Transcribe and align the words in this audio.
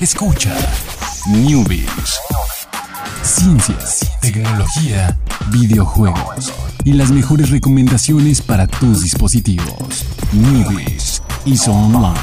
Escucha 0.00 0.56
Newbies. 1.28 2.18
Ciencias, 3.22 4.10
tecnología, 4.22 5.18
videojuegos 5.52 6.54
y 6.86 6.94
las 6.94 7.10
mejores 7.10 7.50
recomendaciones 7.50 8.40
para 8.40 8.66
tus 8.66 9.02
dispositivos. 9.02 10.06
Newbies 10.32 11.22
y 11.44 11.54
Online. 11.68 12.18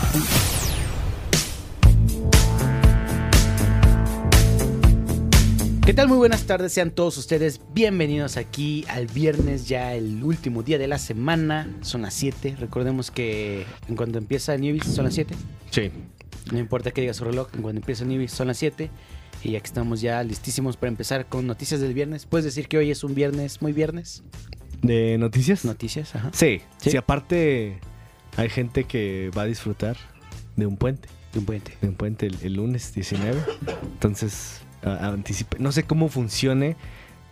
¿Qué 5.85 5.93
tal? 5.93 6.07
Muy 6.07 6.17
buenas 6.17 6.47
tardes, 6.47 6.73
sean 6.73 6.89
todos 6.89 7.15
ustedes 7.19 7.61
bienvenidos 7.75 8.37
aquí 8.37 8.85
al 8.89 9.05
viernes, 9.05 9.67
ya 9.67 9.93
el 9.93 10.23
último 10.23 10.63
día 10.63 10.79
de 10.79 10.87
la 10.87 10.97
semana. 10.97 11.69
Son 11.81 12.01
las 12.01 12.15
7. 12.15 12.55
Recordemos 12.59 13.11
que 13.11 13.67
en 13.87 13.95
cuanto 13.95 14.17
empieza 14.17 14.57
Newbies 14.57 14.87
son 14.87 15.05
las 15.05 15.13
7. 15.13 15.35
Sí. 15.69 15.91
No 16.51 16.59
importa 16.59 16.91
que 16.91 17.01
diga 17.01 17.13
su 17.13 17.23
reloj, 17.23 17.49
cuando 17.61 17.79
empieza 17.81 18.05
Newbies 18.05 18.31
son 18.31 18.47
las 18.47 18.57
7. 18.57 18.89
Y 19.43 19.51
ya 19.51 19.59
que 19.59 19.67
estamos 19.67 20.01
ya 20.01 20.23
listísimos 20.23 20.77
para 20.77 20.89
empezar 20.89 21.27
con 21.27 21.45
noticias 21.45 21.79
del 21.79 21.93
viernes, 21.93 22.25
¿puedes 22.25 22.45
decir 22.45 22.67
que 22.67 22.77
hoy 22.77 22.89
es 22.91 23.03
un 23.03 23.13
viernes 23.13 23.61
muy 23.61 23.71
viernes? 23.71 24.23
¿De 24.81 25.17
noticias? 25.17 25.63
Noticias, 25.65 26.15
ajá. 26.15 26.31
Sí. 26.33 26.61
¿Sí? 26.77 26.91
sí. 26.91 26.97
aparte 26.97 27.79
hay 28.35 28.49
gente 28.49 28.83
que 28.85 29.31
va 29.37 29.43
a 29.43 29.45
disfrutar 29.45 29.95
de 30.55 30.65
un 30.65 30.75
puente. 30.77 31.07
De 31.33 31.39
un 31.39 31.45
puente. 31.45 31.77
De 31.81 31.87
un 31.89 31.95
puente 31.95 32.25
el, 32.27 32.37
el 32.41 32.53
lunes 32.53 32.93
19. 32.95 33.39
Entonces, 33.93 34.61
a- 34.83 35.11
anticipe- 35.11 35.59
No 35.59 35.71
sé 35.71 35.83
cómo 35.83 36.09
funcione 36.09 36.75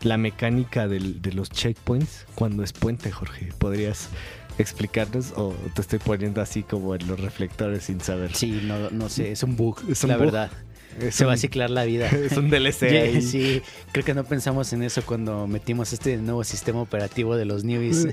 la 0.02 0.18
mecánica 0.18 0.88
del- 0.88 1.22
de 1.22 1.34
los 1.34 1.50
checkpoints 1.50 2.26
cuando 2.36 2.64
es 2.64 2.74
puente, 2.74 3.12
Jorge. 3.12 3.50
¿Podrías 3.58 4.10
explicarnos 4.58 5.34
o 5.36 5.54
te 5.74 5.82
estoy 5.82 6.00
poniendo 6.00 6.42
así 6.42 6.64
como 6.64 6.96
en 6.96 7.06
los 7.08 7.20
reflectores 7.20 7.84
sin 7.84 8.00
saber? 8.02 8.34
Sí, 8.36 8.62
no, 8.66 8.90
no 8.90 9.10
sé, 9.10 9.32
es 9.32 9.44
un 9.44 9.56
bug, 9.56 9.78
Es 9.90 10.04
un 10.04 10.10
la 10.10 10.18
bug. 10.18 10.26
verdad. 10.26 10.52
Es 11.00 11.16
Se 11.16 11.26
va 11.26 11.34
a 11.34 11.38
ciclar 11.38 11.70
la 11.70 11.84
vida. 11.84 12.08
Es 12.12 12.38
un 12.38 12.50
DLC 12.50 12.84
ahí. 12.84 13.22
Sí, 13.22 13.62
creo 13.92 14.06
que 14.06 14.14
no 14.14 14.24
pensamos 14.24 14.72
en 14.72 14.82
eso 14.82 15.02
cuando 15.06 15.46
metimos 15.46 15.92
este 15.92 16.16
nuevo 16.18 16.46
sistema 16.46 16.80
operativo 16.82 17.36
de 17.36 17.44
los 17.44 17.66
newbies. 17.66 18.08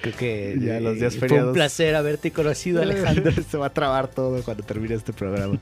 Creo 0.00 0.16
que 0.16 0.58
Ya, 0.58 0.80
los 0.80 0.94
días 0.96 1.14
eh, 1.14 1.18
fue 1.18 1.42
un 1.44 1.52
placer 1.52 1.94
haberte 1.94 2.30
conocido, 2.30 2.80
Alejandro. 2.80 3.32
Se 3.50 3.58
va 3.58 3.66
a 3.66 3.72
trabar 3.74 4.08
todo 4.08 4.42
cuando 4.42 4.62
termine 4.62 4.94
este 4.94 5.12
programa. 5.12 5.58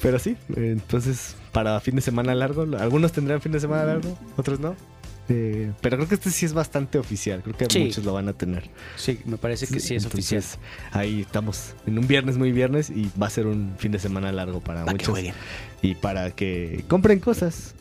Pero 0.00 0.20
sí, 0.20 0.36
entonces 0.54 1.34
para 1.50 1.80
fin 1.80 1.96
de 1.96 2.02
semana 2.02 2.32
largo, 2.32 2.62
algunos 2.78 3.10
tendrán 3.10 3.40
fin 3.40 3.50
de 3.50 3.58
semana 3.58 3.84
largo, 3.84 4.16
otros 4.36 4.60
no. 4.60 4.76
Eh, 5.30 5.72
pero 5.82 5.96
creo 5.98 6.08
que 6.08 6.14
este 6.14 6.30
sí 6.30 6.46
es 6.46 6.54
bastante 6.54 6.98
oficial, 6.98 7.42
creo 7.42 7.54
que 7.56 7.66
Sí. 7.68 7.80
muchos 7.80 8.04
lo 8.04 8.14
van 8.14 8.28
a 8.28 8.32
tener. 8.32 8.70
Sí, 8.96 9.20
me 9.26 9.36
parece 9.36 9.66
que 9.66 9.78
sí 9.78 9.94
es 9.94 10.06
oficial. 10.06 10.42
Ahí 10.92 11.20
estamos 11.20 11.74
en 11.86 11.98
un 11.98 12.06
viernes 12.06 12.38
muy 12.38 12.50
viernes 12.50 12.88
y 12.90 13.10
va 13.20 13.26
a 13.26 13.30
ser 13.30 13.46
un 13.46 13.74
fin 13.78 13.92
de 13.92 13.98
semana 13.98 14.32
largo 14.32 14.60
para 14.60 14.84
Para 14.86 14.96
que 14.96 15.04
muchos 15.04 15.10
jueguen. 15.12 15.34
y 15.82 15.94
para 15.96 16.30
que 16.30 16.84
compren 16.88 17.20
cosas. 17.20 17.74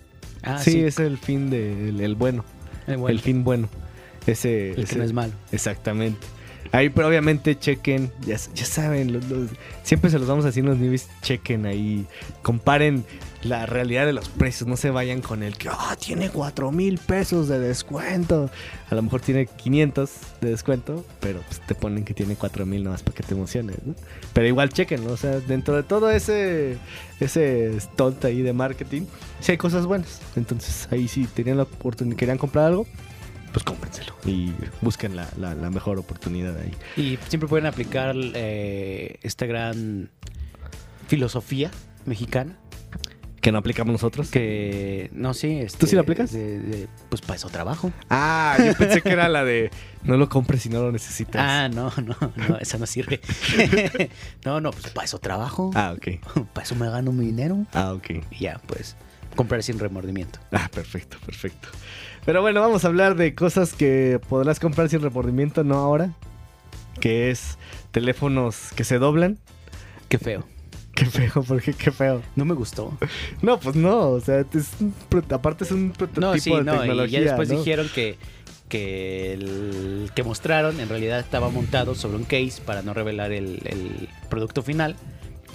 Ah, 0.44 0.59
sí, 0.62 0.72
sí, 0.73 0.80
es 0.81 1.00
el 1.00 1.18
fin 1.18 1.50
de 1.50 1.90
el, 1.90 2.02
el 2.02 2.16
bueno, 2.16 2.44
el, 2.86 2.98
bueno, 2.98 3.12
el 3.16 3.20
fin 3.22 3.44
bueno. 3.44 3.70
Ese, 4.25 4.70
el 4.72 4.75
que 4.75 4.81
ese- 4.81 4.98
no 4.98 5.03
es 5.06 5.14
malo. 5.14 5.31
Exactamente. 5.53 6.28
Ahí, 6.71 6.89
pero 6.89 7.07
obviamente 7.07 7.57
chequen, 7.57 8.11
ya, 8.25 8.37
ya 8.53 8.65
saben, 8.65 9.19
siempre 9.83 10.09
se 10.09 10.19
los 10.19 10.27
vamos 10.27 10.45
a 10.45 10.49
decir 10.49 10.65
los 10.65 10.77
newbies, 10.77 11.07
chequen 11.21 11.65
ahí, 11.65 12.05
comparen 12.41 13.05
la 13.43 13.65
realidad 13.65 14.05
de 14.05 14.13
los 14.13 14.29
precios, 14.29 14.67
no 14.67 14.77
se 14.77 14.89
vayan 14.89 15.21
con 15.21 15.43
el 15.43 15.57
que, 15.57 15.69
ah, 15.69 15.95
tiene 15.99 16.29
4 16.29 16.71
mil 16.71 16.97
pesos 16.97 17.47
de 17.47 17.59
descuento. 17.59 18.49
A 18.89 18.95
lo 18.95 19.01
mejor 19.01 19.21
tiene 19.21 19.45
500 19.45 20.09
de 20.41 20.49
descuento, 20.49 21.05
pero 21.19 21.41
pues, 21.41 21.61
te 21.65 21.75
ponen 21.75 22.03
que 22.03 22.13
tiene 22.13 22.35
4 22.35 22.65
mil 22.65 22.83
nomás 22.83 23.03
para 23.03 23.15
que 23.15 23.23
te 23.23 23.33
emociones. 23.33 23.77
Pero 24.33 24.47
igual 24.47 24.69
chequen, 24.69 25.05
o 25.07 25.17
sea, 25.17 25.39
dentro 25.39 25.75
de 25.75 25.83
todo 25.83 26.09
ese, 26.09 26.77
ese 27.19 27.79
stunt 27.79 28.25
ahí 28.25 28.41
de 28.41 28.53
marketing, 28.53 29.03
sí 29.39 29.51
hay 29.51 29.57
cosas 29.57 29.85
buenas. 29.85 30.21
Entonces 30.35 30.88
ahí 30.91 31.07
sí 31.07 31.27
tenían 31.33 31.57
la 31.57 31.63
oportunidad, 31.63 32.17
querían 32.17 32.38
comprar 32.38 32.65
algo, 32.65 32.88
pues 33.52 33.64
cómprenselo 33.64 34.14
y 34.26 34.52
busquen 34.81 35.16
la, 35.16 35.28
la- 35.38 35.56
la 35.56 35.69
mejor 35.69 35.97
oportunidad 36.00 36.58
ahí. 36.58 36.74
Y 36.96 37.18
siempre 37.28 37.47
pueden 37.47 37.66
aplicar 37.66 38.16
eh, 38.16 39.18
esta 39.24 39.46
gran 39.46 40.09
filosofía 41.08 41.72
mexicana 42.06 42.57
Que 43.41 43.52
no 43.52 43.59
aplicamos 43.59 43.94
nosotros. 43.94 44.30
que 44.30 45.09
no 45.13 45.34
sí 45.34 45.59
este, 45.59 45.78
¿Tú 45.80 45.88
sí 45.88 45.96
la 45.96 46.02
aplicas? 46.02 46.31
de- 46.31 46.59
de- 46.59 46.88
pues 47.09 47.22
para 47.22 47.36
eso 47.36 47.50
trabajo 47.50 47.91
Ah, 48.09 48.57
yo 48.66 48.74
pensé 48.75 49.02
que 49.02 49.09
era 49.12 49.30
la 49.30 49.44
de 49.44 49.72
no 50.03 50.18
lo 50.18 50.28
compres 50.30 50.62
si 50.63 50.69
no 50.69 50.81
lo 50.81 50.91
necesitas. 50.91 51.41
ah 51.41 51.69
no 51.69 51.91
no 52.03 52.16
no 52.50 52.57
esa 52.59 52.78
no 52.78 52.86
sirve 52.86 53.22
no 54.46 54.59
no 54.62 54.72
pues 54.72 54.90
para 54.91 55.06
eso 55.06 55.19
trabajo 55.19 55.72
Ah, 55.75 55.96
ok. 55.96 56.46
para 56.53 56.66
eso 56.66 56.75
me 56.75 56.90
gano 56.90 57.12
mi 57.12 57.25
dinero 57.25 57.66
Ah, 57.74 57.94
ok. 57.94 58.09
y 58.31 58.40
ya 58.40 58.59
pues 58.68 58.96
comprar 59.36 59.63
sin 59.63 59.80
remordimiento 59.80 60.40
Ah, 60.52 60.69
perfecto, 60.74 61.18
perfecto. 61.25 61.69
Pero 62.27 62.41
bueno, 62.41 62.59
vamos 62.59 62.83
a 62.83 62.89
hablar 62.89 63.15
de 63.15 63.33
cosas 63.33 63.71
que 63.71 64.19
podrás 64.27 64.59
comprar 64.59 64.89
sin 64.89 65.01
remordimiento, 65.01 65.63
no 65.63 65.75
ahora. 65.75 66.11
Que 66.99 67.31
es 67.31 67.57
teléfonos 67.91 68.73
que 68.75 68.83
se 68.83 68.99
doblan. 68.99 69.38
qué 70.09 70.17
feo 70.17 70.43
Qué 70.93 71.05
feo, 71.05 71.41
porque 71.47 71.71
qué 71.71 71.89
feo. 71.89 72.21
no 72.35 72.43
me 72.43 72.53
gustó 72.53 72.91
No, 73.41 73.57
pues 73.61 73.77
no, 73.77 74.09
o 74.09 74.19
sea, 74.19 74.39
es 74.41 74.71
un 74.81 74.93
aparte 75.29 75.63
es 75.63 75.71
un 75.71 75.91
prototipo 75.91 76.19
no 76.19 76.38
sí 76.38 76.51
de 76.51 76.63
no 76.65 77.05
y 77.05 77.09
ya 77.11 77.21
después 77.21 77.47
¿no? 77.47 77.59
dijeron 77.59 77.88
que 77.95 78.17
que 78.67 79.31
el 79.31 80.11
que 80.13 80.23
mostraron 80.23 80.81
en 80.81 80.89
realidad 80.89 81.19
estaba 81.19 81.47
montado 81.49 81.95
sobre 81.95 82.17
un 82.17 82.25
case 82.25 82.61
para 82.65 82.81
no 82.81 82.94
revelar 82.94 83.31
el, 83.31 83.61
el 83.63 84.09
producto 84.29 84.63
final 84.63 84.97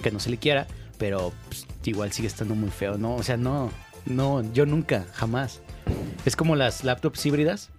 que 0.01 0.09
no 0.09 0.19
se 0.19 0.31
le 0.31 0.37
quiera 0.37 0.65
pero 0.97 1.33
pues, 1.49 1.67
igual 1.83 2.11
sigue 2.13 2.27
estando 2.27 2.55
muy 2.55 2.71
feo 2.71 2.97
no 2.97 3.13
o 3.13 3.21
sea 3.21 3.37
no 3.37 3.69
no 4.07 4.41
yo 4.53 4.65
nunca 4.65 5.05
jamás 5.13 5.61
es 6.25 6.35
como 6.35 6.55
las 6.55 6.83
laptops 6.83 7.25
híbridas 7.25 7.69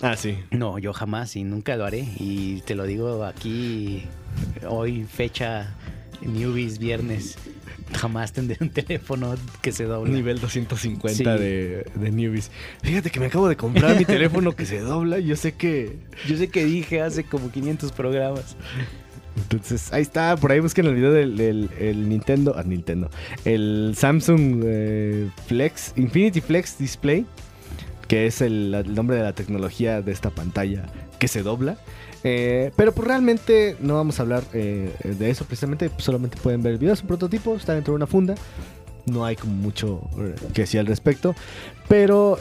Ah, 0.00 0.16
sí. 0.16 0.36
no 0.50 0.78
yo 0.78 0.92
jamás 0.92 1.36
y 1.36 1.44
nunca 1.44 1.76
lo 1.76 1.84
haré 1.84 2.00
y 2.18 2.60
te 2.62 2.74
lo 2.74 2.84
digo 2.84 3.24
aquí 3.24 4.04
hoy 4.68 5.04
fecha 5.04 5.74
newbies 6.22 6.78
viernes 6.78 7.36
jamás 7.94 8.32
tendré 8.32 8.56
un 8.60 8.70
teléfono 8.70 9.34
que 9.60 9.70
se 9.70 9.84
doble 9.84 10.12
Nivel 10.12 10.40
250 10.40 11.16
Sí. 11.16 11.22
de, 11.24 11.84
de 11.94 12.10
newbies. 12.10 12.50
Fíjate 12.82 13.10
que 13.10 13.20
me 13.20 13.26
acabo 13.26 13.48
de 13.48 13.56
comprar 13.56 13.96
mi 13.96 14.04
teléfono 14.04 14.52
que 14.56 14.64
se 14.66 14.80
dobla 14.80 15.18
yo 15.18 15.36
sé 15.36 15.52
que 15.52 15.98
yo 16.26 16.36
sé 16.36 16.48
que 16.48 16.64
dije 16.64 17.00
hace 17.02 17.24
como 17.24 17.50
500 17.52 17.92
programas 17.92 18.56
Entonces, 19.36 19.92
ahí 19.92 20.02
está, 20.02 20.36
por 20.36 20.52
ahí 20.52 20.60
busquen 20.60 20.86
el 20.86 20.94
video 20.94 21.12
del, 21.12 21.36
del- 21.36 21.70
el 21.78 22.08
Nintendo, 22.08 22.54
ah, 22.56 22.62
Nintendo, 22.64 23.10
el 23.44 23.94
Samsung 23.96 24.62
eh, 24.64 25.28
Flex, 25.46 25.94
Infinity 25.96 26.40
Flex 26.40 26.78
Display, 26.78 27.24
que 28.08 28.26
es 28.26 28.40
el, 28.42 28.84
nombre 28.94 29.16
de 29.16 29.22
la 29.22 29.32
tecnología 29.32 30.02
de 30.02 30.12
esta 30.12 30.30
pantalla 30.30 30.84
que 31.18 31.28
se 31.28 31.42
dobla. 31.42 31.78
Eh, 32.24 32.70
pero 32.76 32.92
pues 32.92 33.08
realmente 33.08 33.76
no 33.80 33.94
vamos 33.94 34.20
a 34.20 34.22
hablar 34.22 34.44
eh, 34.52 34.92
de 35.02 35.30
eso 35.30 35.44
precisamente, 35.44 35.90
solamente 35.96 36.36
pueden 36.36 36.62
ver 36.62 36.74
el 36.74 36.78
video, 36.78 36.94
es 36.94 37.00
un 37.00 37.08
prototipo, 37.08 37.56
está 37.56 37.74
dentro 37.74 37.92
de 37.92 37.96
una 37.96 38.06
funda. 38.06 38.34
No 39.06 39.24
hay 39.24 39.34
como 39.34 39.54
mucho 39.54 40.08
que 40.54 40.62
decir 40.62 40.78
al 40.78 40.86
respecto. 40.86 41.34
Pero 41.88 42.38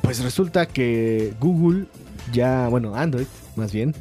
pues 0.00 0.22
resulta 0.22 0.64
que 0.64 1.34
Google 1.38 1.84
ya, 2.32 2.68
bueno, 2.68 2.94
Android 2.96 3.26
más 3.56 3.72
bien, 3.72 3.94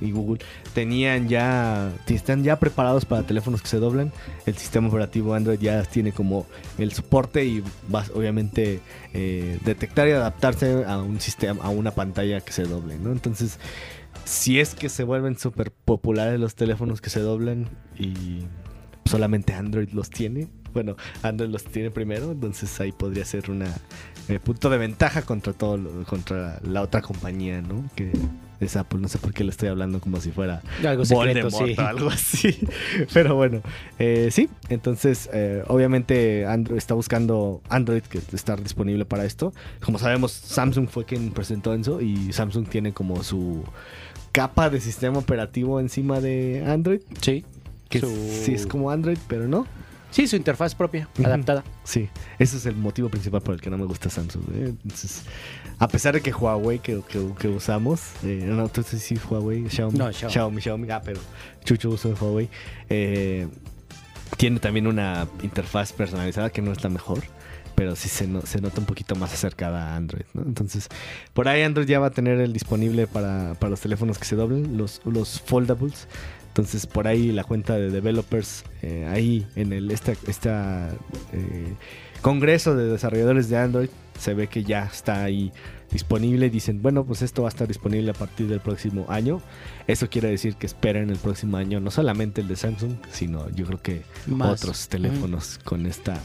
y, 0.00 0.10
Google, 0.12 0.40
tenían 0.74 1.28
ya, 1.28 1.92
están 2.08 2.44
ya 2.44 2.58
preparados 2.58 3.04
para 3.04 3.22
teléfonos 3.22 3.62
que 3.62 3.68
se 3.68 3.78
doblan. 3.78 4.12
El 4.46 4.56
sistema 4.56 4.88
operativo 4.88 5.34
Android 5.34 5.58
ya 5.58 5.82
tiene 5.84 6.12
como 6.12 6.46
el 6.78 6.92
soporte 6.92 7.44
y 7.44 7.62
va 7.92 8.04
obviamente 8.14 8.80
eh, 9.12 9.58
detectar 9.64 10.08
y 10.08 10.12
adaptarse 10.12 10.84
a 10.84 10.98
un 10.98 11.20
sistema, 11.20 11.62
a 11.62 11.68
una 11.68 11.92
pantalla 11.92 12.40
que 12.40 12.52
se 12.52 12.64
doble, 12.64 12.98
¿no? 12.98 13.12
Entonces, 13.12 13.58
si 14.24 14.60
es 14.60 14.74
que 14.74 14.88
se 14.88 15.04
vuelven 15.04 15.38
súper 15.38 15.70
populares 15.70 16.38
los 16.38 16.54
teléfonos 16.54 17.00
que 17.00 17.10
se 17.10 17.20
doblan 17.20 17.68
y 17.98 18.44
solamente 19.04 19.54
Android 19.54 19.90
los 19.90 20.10
tiene. 20.10 20.48
Bueno, 20.72 20.96
Android 21.22 21.50
los 21.50 21.64
tiene 21.64 21.90
primero, 21.90 22.30
entonces 22.30 22.80
ahí 22.80 22.92
podría 22.92 23.24
ser 23.24 23.50
una 23.50 23.66
eh, 24.28 24.38
punto 24.38 24.70
de 24.70 24.78
ventaja 24.78 25.22
contra 25.22 25.52
todo 25.52 26.04
contra 26.04 26.60
la 26.62 26.82
otra 26.82 27.02
compañía, 27.02 27.60
¿no? 27.60 27.90
Que 27.96 28.12
es 28.60 28.76
Apple, 28.76 29.00
no 29.00 29.08
sé 29.08 29.18
por 29.18 29.32
qué 29.32 29.42
le 29.44 29.50
estoy 29.50 29.68
hablando 29.68 30.00
como 30.00 30.20
si 30.20 30.30
fuera 30.30 30.62
algo 30.84 31.04
secreto 31.04 31.50
sí 31.50 31.74
o 31.78 31.80
algo 31.80 32.08
así. 32.08 32.58
Pero 33.14 33.34
bueno, 33.34 33.62
eh, 33.98 34.28
sí, 34.30 34.48
entonces 34.68 35.28
eh, 35.32 35.64
obviamente 35.68 36.46
Android 36.46 36.76
está 36.78 36.94
buscando 36.94 37.62
Android 37.68 38.02
que 38.02 38.18
estar 38.32 38.62
disponible 38.62 39.04
para 39.04 39.24
esto. 39.24 39.52
Como 39.84 39.98
sabemos, 39.98 40.32
Samsung 40.32 40.88
fue 40.88 41.04
quien 41.04 41.30
presentó 41.30 41.72
eso 41.74 42.00
y 42.00 42.32
Samsung 42.32 42.68
tiene 42.68 42.92
como 42.92 43.22
su 43.24 43.64
capa 44.32 44.70
de 44.70 44.80
sistema 44.80 45.18
operativo 45.18 45.80
encima 45.80 46.20
de 46.20 46.64
Android, 46.66 47.00
sí 47.20 47.44
que 47.88 47.98
Su- 48.00 48.40
sí 48.44 48.54
es 48.54 48.66
como 48.66 48.90
Android, 48.90 49.18
pero 49.26 49.48
no. 49.48 49.66
Sí, 50.10 50.26
su 50.26 50.36
interfaz 50.36 50.74
propia, 50.74 51.08
adaptada. 51.24 51.62
Sí, 51.84 52.08
ese 52.38 52.56
es 52.56 52.66
el 52.66 52.74
motivo 52.76 53.08
principal 53.08 53.40
por 53.42 53.54
el 53.54 53.60
que 53.60 53.70
no 53.70 53.78
me 53.78 53.84
gusta 53.84 54.10
Samsung. 54.10 54.42
¿eh? 54.54 54.74
Entonces, 54.82 55.22
a 55.78 55.86
pesar 55.88 56.14
de 56.14 56.20
que 56.20 56.32
Huawei 56.32 56.80
que, 56.80 57.00
que- 57.08 57.32
que 57.38 57.48
usamos, 57.48 58.00
eh, 58.24 58.42
no, 58.44 58.62
entonces 58.64 59.02
sí 59.02 59.18
Huawei, 59.30 59.68
Xiaomi, 59.70 59.98
No, 59.98 60.12
Xiaomi. 60.12 60.32
Xiaomi, 60.32 60.60
Xiaomi, 60.60 60.90
ah, 60.90 61.02
pero 61.04 61.20
Chucho 61.64 61.90
usa 61.90 62.10
Huawei. 62.20 62.48
eh, 62.88 63.46
Tiene 64.36 64.58
también 64.60 64.86
una 64.86 65.26
interfaz 65.42 65.92
personalizada 65.92 66.50
que 66.50 66.62
no 66.62 66.70
es 66.72 66.82
la 66.84 66.88
mejor, 66.90 67.18
pero 67.74 67.96
sí 67.96 68.08
se, 68.08 68.26
no- 68.26 68.42
se 68.42 68.60
nota 68.60 68.78
un 68.80 68.86
poquito 68.86 69.14
más 69.16 69.32
acercada 69.32 69.92
a 69.92 69.96
Android, 69.96 70.24
¿no? 70.34 70.42
Entonces, 70.42 70.88
por 71.34 71.48
ahí 71.48 71.62
Android 71.62 71.86
ya 71.86 71.98
va 71.98 72.06
a 72.08 72.10
tener 72.10 72.40
el 72.40 72.52
disponible 72.52 73.06
para, 73.06 73.54
para 73.54 73.70
los 73.70 73.80
teléfonos 73.80 74.18
que 74.18 74.24
se 74.24 74.36
doblen, 74.36 74.76
los, 74.76 75.00
los 75.04 75.40
foldables. 75.40 76.06
Entonces, 76.60 76.86
por 76.86 77.08
ahí 77.08 77.32
la 77.32 77.42
cuenta 77.42 77.78
de 77.78 77.90
developers, 77.90 78.64
eh, 78.82 79.08
ahí 79.10 79.46
en 79.56 79.72
el 79.72 79.90
esta, 79.90 80.12
esta 80.26 80.90
eh, 81.32 81.74
congreso 82.20 82.76
de 82.76 82.84
desarrolladores 82.84 83.48
de 83.48 83.56
Android, 83.56 83.88
se 84.18 84.34
ve 84.34 84.46
que 84.46 84.62
ya 84.62 84.84
está 84.84 85.24
ahí 85.24 85.52
disponible. 85.90 86.50
Dicen, 86.50 86.82
bueno, 86.82 87.06
pues 87.06 87.22
esto 87.22 87.40
va 87.40 87.48
a 87.48 87.50
estar 87.50 87.66
disponible 87.66 88.10
a 88.10 88.14
partir 88.14 88.46
del 88.46 88.60
próximo 88.60 89.06
año. 89.08 89.40
Eso 89.86 90.10
quiere 90.10 90.28
decir 90.28 90.56
que 90.56 90.66
esperen 90.66 91.08
el 91.08 91.16
próximo 91.16 91.56
año 91.56 91.80
no 91.80 91.90
solamente 91.90 92.42
el 92.42 92.48
de 92.48 92.56
Samsung, 92.56 92.96
sino 93.10 93.48
yo 93.54 93.64
creo 93.64 93.80
que 93.80 94.02
Más. 94.26 94.60
otros 94.60 94.86
teléfonos 94.88 95.58
con 95.64 95.86
esta 95.86 96.20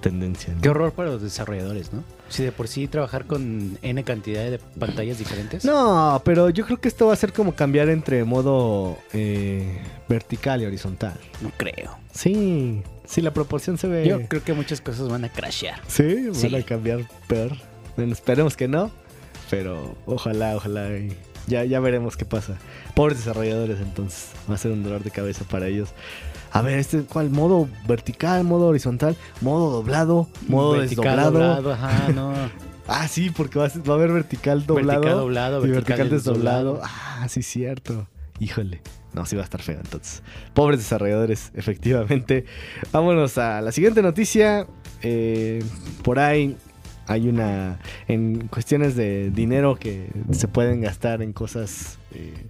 tendencia. 0.00 0.54
¿no? 0.54 0.60
Qué 0.60 0.68
horror 0.68 0.92
para 0.92 1.10
los 1.10 1.22
desarrolladores, 1.22 1.92
¿no? 1.92 2.02
Si 2.28 2.42
de 2.44 2.52
por 2.52 2.68
sí 2.68 2.86
trabajar 2.88 3.26
con 3.26 3.78
N 3.82 4.04
cantidad 4.04 4.50
de 4.50 4.58
pantallas 4.58 5.18
diferentes. 5.18 5.64
No, 5.64 6.20
pero 6.24 6.48
yo 6.50 6.64
creo 6.64 6.80
que 6.80 6.88
esto 6.88 7.06
va 7.08 7.12
a 7.12 7.16
ser 7.16 7.32
como 7.32 7.54
cambiar 7.54 7.88
entre 7.88 8.24
modo 8.24 8.98
eh, 9.12 9.80
vertical 10.08 10.62
y 10.62 10.66
horizontal. 10.66 11.14
No 11.40 11.50
creo. 11.56 11.98
Sí, 12.12 12.82
sí, 13.04 13.20
la 13.20 13.32
proporción 13.32 13.78
se 13.78 13.88
ve. 13.88 14.06
Yo 14.06 14.26
creo 14.28 14.42
que 14.44 14.52
muchas 14.52 14.80
cosas 14.80 15.08
van 15.08 15.24
a 15.24 15.28
crashear. 15.28 15.80
Sí, 15.88 16.26
van 16.26 16.34
Sí. 16.34 16.54
a 16.54 16.62
cambiar 16.64 17.00
peor. 17.26 17.52
Bueno, 17.96 18.12
esperemos 18.12 18.56
que 18.56 18.68
no, 18.68 18.90
pero 19.50 19.96
ojalá, 20.06 20.54
ojalá. 20.56 20.96
y 20.96 21.12
Ya, 21.46 21.64
ya 21.64 21.80
veremos 21.80 22.16
qué 22.16 22.24
pasa. 22.24 22.56
Pobres 22.94 23.18
desarrolladores, 23.18 23.80
entonces. 23.80 24.28
Va 24.48 24.54
a 24.54 24.58
ser 24.58 24.70
un 24.72 24.82
dolor 24.82 25.02
de 25.02 25.10
cabeza 25.10 25.44
para 25.44 25.66
ellos. 25.68 25.90
A 26.52 26.62
ver, 26.62 26.78
este, 26.78 27.02
¿cuál? 27.02 27.30
¿Modo 27.30 27.68
vertical, 27.86 28.44
modo 28.44 28.66
horizontal, 28.66 29.16
modo 29.40 29.70
doblado, 29.70 30.28
modo 30.48 30.72
Vertical, 30.72 31.16
desdoblado? 31.16 31.30
doblado, 31.32 31.72
ajá, 31.72 32.08
no. 32.12 32.32
Ah, 32.92 33.06
sí, 33.06 33.30
porque 33.30 33.56
va 33.56 33.66
a, 33.66 33.70
ser- 33.70 33.88
va 33.88 33.94
a 33.94 33.96
haber 33.98 34.10
vertical 34.10 34.66
doblado. 34.66 35.00
Vertical 35.00 35.18
doblado, 35.20 35.58
y 35.64 35.70
vertical 35.70 35.98
vertical 35.98 36.10
desdoblado. 36.10 36.72
desdoblado. 36.74 36.90
Ah, 37.22 37.28
sí, 37.28 37.42
cierto. 37.42 38.08
Híjole. 38.40 38.80
No, 39.12 39.26
sí 39.26 39.36
va 39.36 39.42
a 39.42 39.44
estar 39.44 39.62
feo 39.62 39.78
entonces. 39.80 40.24
Pobres 40.54 40.80
desarrolladores, 40.80 41.52
efectivamente. 41.54 42.46
Vámonos 42.90 43.38
a 43.38 43.60
la 43.60 43.70
siguiente 43.70 44.02
noticia. 44.02 44.66
Eh, 45.02 45.62
por 46.02 46.18
ahí 46.18 46.56
hay 47.10 47.28
una... 47.28 47.78
En 48.08 48.46
cuestiones 48.48 48.94
de 48.96 49.30
dinero 49.30 49.76
que 49.76 50.08
se 50.32 50.48
pueden 50.48 50.80
gastar 50.80 51.22
en 51.22 51.32
cosas... 51.32 51.98
eh, 52.14 52.46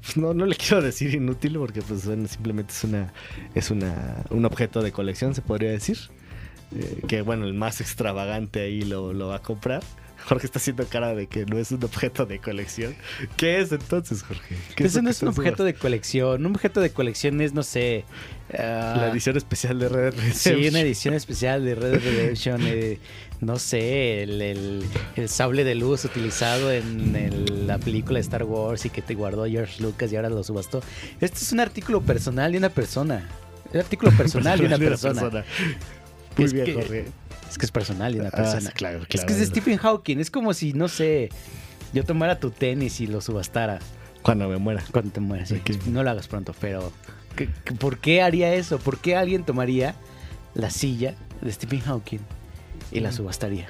pues 0.00 0.16
no, 0.16 0.32
no 0.34 0.46
le 0.46 0.54
quiero 0.62 0.80
decir 0.80 1.14
inútil 1.14 1.58
porque 1.58 1.82
pues 1.82 2.06
bueno, 2.06 2.28
simplemente 2.28 2.72
es 2.72 2.84
una 2.84 3.12
es 3.54 3.70
una 3.72 4.24
un 4.30 4.44
objeto 4.44 4.80
de 4.82 4.92
colección 4.92 5.34
se 5.34 5.42
podría 5.42 5.70
decir 5.70 5.98
Eh, 6.72 7.02
que 7.06 7.22
bueno 7.22 7.46
el 7.46 7.54
más 7.54 7.80
extravagante 7.80 8.60
ahí 8.60 8.82
lo, 8.82 9.12
lo 9.12 9.28
va 9.28 9.36
a 9.36 9.42
comprar 9.42 9.82
Jorge 10.24 10.46
está 10.46 10.58
haciendo 10.58 10.86
cara 10.86 11.14
de 11.14 11.26
que 11.26 11.44
no 11.46 11.58
es 11.58 11.70
un 11.72 11.84
objeto 11.84 12.26
de 12.26 12.38
colección 12.40 12.96
¿qué 13.36 13.60
es 13.60 13.70
entonces 13.72 14.22
Jorge? 14.22 14.56
¿Qué 14.74 14.84
Ese 14.84 14.98
lo 14.98 15.02
no 15.02 15.08
que 15.08 15.12
es 15.12 15.22
un 15.22 15.28
objeto 15.28 15.62
de 15.64 15.74
colección. 15.74 16.44
Un 16.46 16.52
objeto 16.54 16.80
de 16.80 16.90
colección 16.90 17.40
es, 17.40 17.52
no 17.52 17.62
sé. 17.62 18.04
ah, 18.58 18.94
la 18.98 19.08
edición 19.12 19.36
especial 19.36 19.78
de 19.78 19.88
Red 19.88 20.14
Dead 20.14 20.32
Sí, 20.32 20.48
Redemption. 20.50 20.70
una 20.74 20.80
edición 20.80 21.14
especial 21.14 21.64
de 21.64 21.74
Red 21.74 21.90
Dead 21.92 22.00
Redemption. 22.02 22.60
eh, 22.64 22.98
no 23.40 23.58
sé, 23.58 24.22
el, 24.22 24.40
el- 24.40 24.84
el 25.16 25.28
sable 25.28 25.62
de 25.64 25.74
luz 25.74 26.04
utilizado 26.06 26.72
en 26.72 27.14
el- 27.14 27.66
la 27.66 27.76
película 27.78 28.16
de 28.18 28.22
Star 28.22 28.44
Wars 28.44 28.86
y 28.86 28.90
que 28.90 29.02
te 29.02 29.14
guardó 29.14 29.44
George 29.46 29.82
Lucas 29.82 30.10
y 30.12 30.16
ahora 30.16 30.30
lo 30.30 30.42
subastó. 30.42 30.82
Este 31.20 31.38
es 31.40 31.52
un 31.52 31.60
artículo 31.60 32.00
personal 32.00 32.50
de 32.52 32.58
una 32.58 32.70
persona. 32.70 33.28
Un 33.74 33.80
artículo 33.80 34.10
personal 34.16 34.58
de 34.58 34.66
una 34.66 34.78
persona. 34.78 35.44
muy 36.36 36.46
Es 36.46 36.52
bien 36.54 36.64
que- 36.66 36.74
Jorge 36.74 37.04
Es 37.48 37.58
que 37.58 37.66
es 37.66 37.72
personal 37.72 38.12
de 38.12 38.20
una 38.20 38.28
Ah, 38.28 38.36
persona. 38.36 38.60
sí, 38.70 38.72
claro, 38.74 39.00
Es 39.02 39.06
claro. 39.08 39.26
que 39.26 39.32
es 39.32 39.38
de 39.38 39.46
Stephen 39.46 39.78
Hawking. 39.78 40.18
Es 40.18 40.30
como 40.30 40.52
si, 40.54 40.72
no 40.72 40.88
sé, 40.88 41.30
yo 41.92 42.04
tomara 42.04 42.38
tu 42.40 42.50
tenis 42.50 43.00
y 43.00 43.06
lo 43.06 43.20
subastara 43.20 43.78
cuando 44.22 44.48
me 44.48 44.56
muera 44.58 44.82
cuando 44.92 45.12
te 45.12 45.20
mueras. 45.20 45.48
sí. 45.48 45.60
No 45.86 46.02
lo 46.02 46.10
hagas 46.10 46.26
pronto, 46.28 46.54
pero 46.60 46.92
¿qué- 47.36 47.48
qué- 47.64 47.74
¿por 47.74 47.98
qué 47.98 48.22
haría 48.22 48.52
eso? 48.54 48.78
¿Por 48.78 48.98
qué 48.98 49.16
alguien 49.16 49.44
tomaría 49.44 49.94
la 50.54 50.70
silla 50.70 51.14
de 51.40 51.52
Stephen 51.52 51.80
Hawking 51.80 52.20
y 52.90 53.00
la 53.00 53.12
subastaría? 53.12 53.68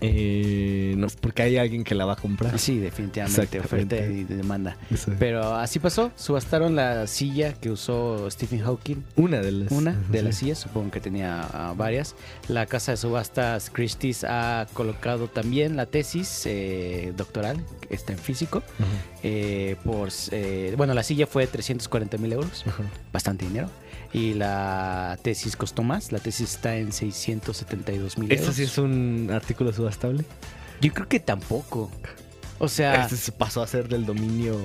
Eh, 0.00 0.94
no, 0.96 1.08
porque 1.20 1.42
hay 1.42 1.56
alguien 1.56 1.82
que 1.84 1.94
la 1.94 2.04
va 2.04 2.12
a 2.12 2.16
comprar 2.16 2.56
Sí, 2.58 2.78
definitivamente, 2.78 3.58
oferta 3.60 3.96
y 3.96 4.24
demanda. 4.24 4.76
Pero 5.18 5.54
así 5.56 5.78
pasó, 5.78 6.12
subastaron 6.16 6.76
la 6.76 7.06
silla 7.06 7.52
que 7.54 7.70
usó 7.70 8.30
Stephen 8.30 8.60
Hawking. 8.60 9.02
una 9.16 9.40
de 9.40 9.50
las 9.52 9.72
Una 9.72 9.92
de 10.10 10.18
Sí. 10.18 10.24
las 10.24 10.36
sillas, 10.36 10.58
supongo 10.58 10.90
que 10.90 11.00
tenía 11.00 11.40
ah, 11.52 11.74
varias. 11.76 12.14
La 12.48 12.66
casa 12.66 12.92
de 12.92 12.96
subastas 12.96 13.70
Christie's 13.70 14.24
ha 14.24 14.66
colocado 14.72 15.28
también 15.28 15.76
la 15.76 15.86
tesis 15.86 16.42
eh, 16.46 17.12
doctoral, 17.16 17.64
que 17.88 17.94
está 17.94 18.12
en 18.12 18.18
físico. 18.18 18.62
Ajá, 18.78 18.86
eh, 19.24 19.76
por, 19.84 20.10
eh, 20.30 20.74
bueno, 20.76 20.94
la 20.94 21.02
silla 21.02 21.26
fue 21.26 21.46
340 21.46 22.18
mil 22.18 22.32
euros, 22.32 22.64
bastante 23.12 23.44
dinero. 23.46 23.68
Y 24.12 24.34
la 24.34 25.18
tesis 25.22 25.54
costó 25.56 25.82
más, 25.82 26.12
la 26.12 26.18
tesis 26.18 26.54
está 26.54 26.76
en 26.76 26.92
672 26.92 28.16
mil 28.18 28.30
¿Esto 28.32 28.44
euros. 28.44 28.56
sí 28.56 28.62
es 28.62 28.78
un 28.78 29.30
artículo 29.32 29.72
subastable? 29.72 30.24
Yo 30.80 30.92
creo 30.94 31.08
que 31.08 31.20
tampoco. 31.20 31.90
O 32.60 32.68
sea, 32.68 33.02
Este 33.02 33.16
se 33.16 33.32
pasó 33.32 33.62
a 33.62 33.66
ser 33.66 33.88
del 33.88 34.04
dominio 34.06 34.56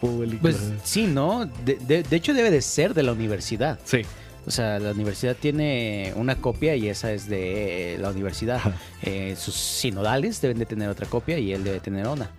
público. 0.00 0.40
pues 0.42 0.56
sí, 0.84 1.06
¿no? 1.06 1.46
De, 1.64 1.76
de- 1.76 2.02
de 2.02 2.16
hecho 2.16 2.32
debe 2.32 2.50
de 2.50 2.62
ser 2.62 2.94
de 2.94 3.02
la 3.02 3.12
universidad. 3.12 3.78
sí. 3.84 4.02
O 4.46 4.50
sea, 4.50 4.78
la 4.78 4.92
universidad 4.92 5.36
tiene 5.36 6.14
una 6.16 6.34
copia 6.36 6.74
y 6.74 6.88
esa 6.88 7.12
es 7.12 7.28
de 7.28 7.98
la 8.00 8.08
universidad. 8.10 8.58
Eh, 9.02 9.36
sus 9.38 9.54
sinodales 9.54 10.40
deben 10.40 10.58
de 10.58 10.64
tener 10.64 10.88
otra 10.88 11.06
copia 11.06 11.38
y 11.38 11.52
él 11.52 11.62
debe 11.62 11.78
tener 11.78 12.08
una. 12.08 12.30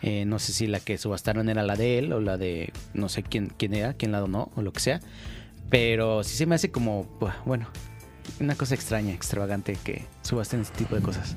Eh, 0.00 0.24
no 0.24 0.38
sé 0.38 0.54
si 0.54 0.66
la 0.66 0.80
que 0.80 0.96
subastaron 0.96 1.50
era 1.50 1.62
la 1.62 1.76
de 1.76 1.98
él 1.98 2.14
o 2.14 2.20
la 2.20 2.38
de 2.38 2.72
no 2.94 3.10
sé 3.10 3.22
quién, 3.22 3.52
quién 3.58 3.74
era, 3.74 3.92
quién 3.92 4.10
la 4.10 4.20
donó 4.20 4.50
o 4.56 4.62
lo 4.62 4.72
que 4.72 4.80
sea. 4.80 5.00
Pero 5.70 6.24
sí 6.24 6.36
se 6.36 6.46
me 6.46 6.54
hace 6.56 6.70
como, 6.70 7.06
bueno, 7.46 7.68
una 8.40 8.54
cosa 8.56 8.74
extraña, 8.74 9.12
extravagante 9.12 9.76
que 9.82 10.04
subasten 10.22 10.60
este 10.62 10.78
tipo 10.78 10.94
de 10.96 11.02
cosas. 11.02 11.36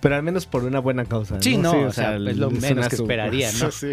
Pero 0.00 0.14
al 0.14 0.22
menos 0.22 0.46
por 0.46 0.62
una 0.62 0.78
buena 0.78 1.04
causa. 1.04 1.42
Sí, 1.42 1.56
no, 1.56 1.72
Sí, 1.72 1.78
o 1.78 1.92
sea, 1.92 2.14
es 2.14 2.36
lo 2.36 2.48
menos 2.52 2.88
que 2.88 2.94
esperaría, 2.94 3.50
¿no? 3.58 3.70
Sí. 3.72 3.88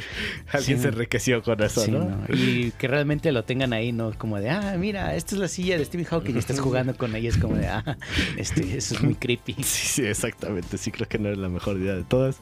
Alguien 0.54 0.78
Sí. 0.78 0.84
se 0.84 0.88
enriqueció 0.90 1.42
con 1.42 1.60
eso, 1.64 1.82
Sí, 1.84 1.90
¿no? 1.90 2.06
¿no? 2.06 2.18
Y 2.30 2.72
que 2.78 2.88
realmente 2.88 3.32
lo 3.32 3.44
tengan 3.46 3.74
ahí, 3.74 3.92
¿no? 3.92 4.12
Como 4.16 4.40
de, 4.40 4.52
ah, 4.52 4.76
mira, 4.78 5.16
esta 5.16 5.34
es 5.34 5.42
la 5.42 5.48
silla 5.48 5.76
de 5.76 5.84
Stephen 5.86 6.06
Hawking 6.06 6.36
y 6.36 6.38
estás 6.38 6.60
jugando 6.60 6.96
con 6.96 7.16
ella. 7.16 7.28
Es 7.30 7.38
como 7.40 7.56
de, 7.56 7.66
ah, 7.68 7.98
este, 8.38 8.78
eso 8.78 8.94
es 8.94 9.02
muy 9.02 9.16
creepy. 9.20 9.54
Sí, 9.56 9.64
sí, 9.88 10.06
exactamente. 10.06 10.78
Sí, 10.78 10.92
creo 10.92 11.08
que 11.10 11.18
no 11.18 11.30
es 11.30 11.38
la 11.40 11.50
mejor 11.50 11.78
idea 11.78 11.96
de 11.96 12.04
todas. 12.04 12.38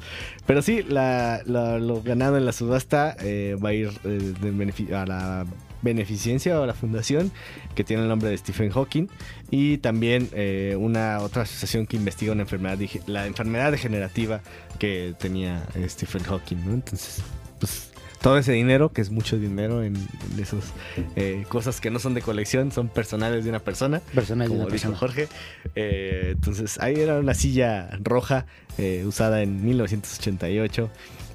Pero 0.46 0.62
sí, 0.62 0.84
la, 0.84 1.42
la- 1.46 1.80
lo 1.80 2.02
ganado 2.02 2.36
en 2.38 2.46
la 2.46 2.52
subasta 2.52 3.16
eh, 3.22 3.56
va 3.64 3.70
a 3.70 3.74
ir 3.74 3.90
eh, 4.04 4.34
de 4.42 4.96
a 4.98 5.06
la 5.06 5.46
beneficencia 5.86 6.60
o 6.60 6.66
la 6.66 6.74
fundación 6.74 7.32
que 7.76 7.86
tiene 7.86 8.04
el 8.04 8.10
nombre 8.10 8.30
de 8.30 8.38
Stephen 8.38 8.70
Hawking 8.72 9.08
y 9.50 9.78
también 9.78 10.28
eh, 10.34 10.76
una 10.78 11.20
otra 11.20 11.44
asociación 11.44 11.86
que 11.86 11.96
investiga 11.96 12.34
una 12.34 12.42
enfermedad, 12.42 12.78
la 13.08 13.26
enfermedad 13.26 13.72
degenerativa 13.72 14.42
que 14.80 15.16
tenía 15.18 15.66
eh, 15.76 15.88
Stephen 15.88 16.24
Hawking, 16.24 16.58
¿no? 16.66 16.74
Entonces, 16.74 17.24
pues 17.60 17.92
todo 18.22 18.38
ese 18.38 18.52
dinero, 18.54 18.92
que 18.92 19.02
es 19.02 19.12
mucho 19.12 19.38
dinero 19.38 19.84
en, 19.84 19.96
en 19.96 20.40
esas 20.40 20.74
eh, 21.16 21.46
cosas 21.48 21.82
que 21.82 21.90
no 21.92 22.00
son 22.00 22.14
de 22.14 22.22
colección, 22.22 22.72
son 22.72 22.88
personales 22.90 23.44
de 23.44 23.50
una 23.50 23.60
persona 23.60 24.00
Personal 24.14 24.48
de 24.48 24.56
como 24.56 24.66
una 24.66 24.74
dijo 24.74 24.90
persona. 24.92 24.98
Jorge. 24.98 25.28
Eh, 25.76 26.30
entonces, 26.32 26.80
ahí 26.80 26.96
era 26.96 27.20
una 27.20 27.34
silla 27.34 27.90
roja 28.02 28.46
eh, 28.78 29.04
usada 29.06 29.42
en 29.42 29.64
1988. 29.66 30.90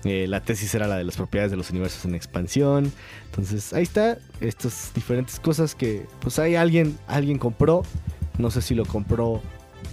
Eh, 0.05 0.27
la 0.29 0.41
tesis 0.41 0.75
era 0.75 0.87
la 0.89 0.97
de 0.97 1.05
las 1.05 1.17
propiedades 1.17 1.51
de 1.51 1.57
los 1.57 1.71
universos 1.71 2.05
en 2.05 2.15
expansión. 2.15 2.93
Entonces, 3.27 3.73
ahí 3.73 3.83
está. 3.83 4.19
Estas 4.41 4.93
diferentes 4.95 5.39
cosas 5.41 5.75
que, 5.75 6.07
pues, 6.21 6.39
hay 6.39 6.57
alguien, 6.57 6.99
alguien 7.07 7.39
compró. 7.39 7.83
No 8.39 8.51
sé 8.51 8.63
si 8.63 8.75
lo 8.75 8.87
compró 8.87 9.43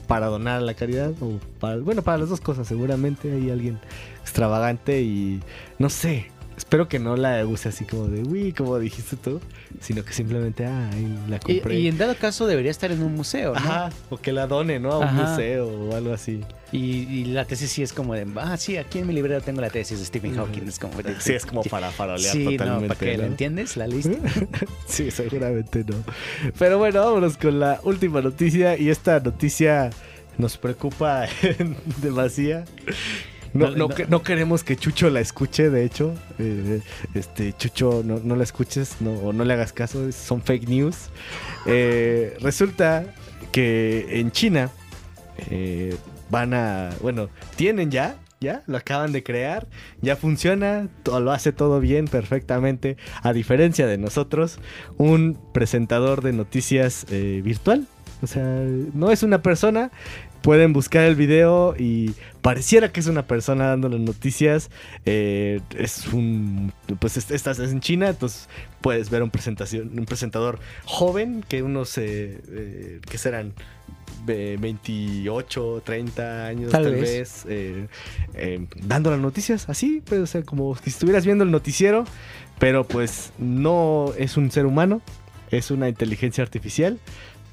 para 0.07 0.27
donar 0.27 0.59
a 0.59 0.61
la 0.61 0.73
caridad 0.73 1.11
o 1.21 1.39
para, 1.59 1.77
bueno, 1.77 2.01
para 2.01 2.19
las 2.19 2.29
dos 2.29 2.39
cosas. 2.39 2.67
Seguramente 2.67 3.31
hay 3.31 3.49
alguien 3.49 3.79
extravagante 4.21 5.01
y 5.01 5.41
no 5.79 5.89
sé. 5.89 6.31
Espero 6.57 6.87
que 6.87 6.97
no 6.97 7.15
la 7.15 7.45
use 7.45 7.69
así 7.69 7.85
como 7.85 8.07
de, 8.07 8.23
uy, 8.23 8.51
como 8.51 8.79
dijiste 8.79 9.15
tú, 9.15 9.39
sino 9.79 10.03
que 10.03 10.11
simplemente, 10.11 10.65
ah, 10.65 10.89
ahí 10.91 11.17
la 11.29 11.39
compré. 11.39 11.79
y 11.79 11.87
en 11.87 11.99
dado 11.99 12.15
caso 12.15 12.47
debería 12.47 12.71
estar 12.71 12.91
en 12.91 13.03
un 13.03 13.13
museo, 13.13 13.51
¿no? 13.53 13.59
Ajá, 13.59 13.89
o 14.09 14.17
que 14.17 14.33
la 14.33 14.47
done, 14.47 14.79
¿no? 14.79 14.91
A 14.93 14.97
un 14.97 15.03
Ajá. 15.03 15.29
museo 15.29 15.67
o 15.67 15.95
algo 15.95 16.13
así. 16.13 16.41
Y, 16.71 16.79
y 17.07 17.25
la 17.25 17.45
tesis 17.45 17.69
sí 17.69 17.83
es 17.83 17.93
como 17.93 18.15
de, 18.15 18.25
ah, 18.37 18.57
sí, 18.57 18.75
aquí 18.75 18.97
en 18.99 19.05
mi 19.07 19.13
librero 19.13 19.39
tengo 19.41 19.61
la 19.61 19.69
tesis 19.69 19.99
de 19.99 20.05
Stephen. 20.05 20.35
Hawking. 20.35 20.67
Es 20.67 20.79
como 20.79 20.99
de- 21.01 21.21
Sí, 21.21 21.33
es 21.33 21.45
como 21.45 21.61
para 21.63 21.91
farolear 21.91 22.33
Sí, 22.33 22.43
no, 22.43 22.51
totalmente. 22.51 22.87
para 22.87 22.99
que 22.99 23.11
¿no? 23.17 23.21
la 23.21 23.27
entiendes, 23.27 23.77
la 23.77 23.87
lista. 23.87 24.17
Sí, 24.87 25.11
seguramente 25.11 25.85
no. 25.87 25.95
Pero 26.57 26.79
bueno, 26.79 27.05
vámonos 27.05 27.37
con 27.37 27.59
la 27.59 27.79
última 27.83 28.19
noticia. 28.21 28.75
Y 28.77 28.89
esta 28.89 29.19
noticia 29.19 29.91
nos 30.39 30.57
preocupa 30.57 31.27
demasía. 32.01 32.65
No, 33.57 33.71
No, 33.71 33.71
no, 33.71 33.87
no. 33.87 33.95
que- 33.95 34.05
no 34.07 34.21
queremos 34.23 34.63
que 34.63 34.75
Chucho 34.75 35.09
la 35.09 35.19
escuche, 35.19 35.69
de 35.69 35.83
hecho. 35.83 36.13
Eh, 36.39 36.81
este, 37.13 37.53
Chucho, 37.53 38.03
no, 38.05 38.19
no 38.23 38.35
la 38.35 38.43
escuches 38.43 38.97
no, 38.99 39.11
o 39.13 39.33
no 39.33 39.43
le 39.45 39.53
hagas 39.53 39.73
caso, 39.73 40.11
son 40.11 40.41
fake 40.41 40.67
news. 40.69 41.09
Eh, 41.65 42.37
resulta 42.41 43.05
que 43.51 44.19
en 44.19 44.31
China 44.31 44.69
eh, 45.49 45.95
van 46.29 46.53
a, 46.53 46.89
bueno, 47.01 47.29
tienen 47.55 47.91
ya, 47.91 48.15
ya, 48.39 48.63
lo 48.67 48.77
acaban 48.77 49.11
de 49.11 49.23
crear, 49.23 49.67
ya 50.01 50.15
funciona, 50.15 50.87
to- 51.03 51.19
lo 51.19 51.31
hace 51.31 51.51
todo 51.51 51.79
bien, 51.79 52.05
perfectamente, 52.07 52.97
a 53.23 53.33
diferencia 53.33 53.87
de 53.87 53.97
nosotros, 53.97 54.59
un 54.97 55.39
presentador 55.53 56.21
de 56.21 56.33
noticias 56.33 57.05
eh, 57.09 57.41
virtual. 57.43 57.87
O 58.23 58.25
sea, 58.27 58.43
no 58.95 59.11
es 59.11 59.21
una 59.21 59.43
persona, 59.43 59.91
pueden 60.41 60.73
buscar 60.73 61.03
el 61.05 61.15
video 61.15 61.75
y 61.77 62.13
pareciera 62.41 62.91
que 62.91 62.99
es 62.99 63.07
una 63.07 63.27
persona 63.27 63.67
dando 63.67 63.89
las 63.89 63.99
noticias. 63.99 64.69
eh, 65.05 65.61
es 65.77 66.07
un. 66.13 66.71
Pues 66.99 67.17
est- 67.17 67.31
estás 67.31 67.59
en 67.59 67.79
China, 67.81 68.09
entonces 68.09 68.47
puedes 68.81 69.09
ver 69.09 69.23
un, 69.23 69.29
presentación, 69.29 69.91
un 69.97 70.05
presentador 70.05 70.59
joven 70.85 71.43
que 71.47 71.63
unos. 71.63 71.97
Eh, 71.97 72.41
eh, 72.49 73.01
que 73.09 73.17
serán? 73.17 73.53
Ve- 74.25 74.57
28, 74.59 75.81
30 75.85 76.47
años 76.47 76.71
Tal 76.71 76.83
tal, 76.83 76.93
vez. 76.95 77.45
vez, 77.45 77.87
dando 78.87 79.11
las 79.11 79.19
noticias 79.19 79.69
así, 79.69 80.01
pues, 80.05 80.21
o 80.21 80.25
sea, 80.27 80.41
como 80.43 80.75
si 80.75 80.89
estuvieras 80.89 81.25
viendo 81.25 81.43
el 81.43 81.51
noticiero, 81.51 82.03
pero 82.59 82.85
pues 82.85 83.31
no 83.37 84.13
es 84.17 84.35
un 84.37 84.51
ser 84.51 84.65
humano, 84.65 85.01
es 85.51 85.71
una 85.71 85.87
inteligencia 85.87 86.43
artificial 86.43 86.99